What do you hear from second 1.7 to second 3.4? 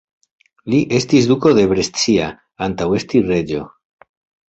Brescia antaŭ esti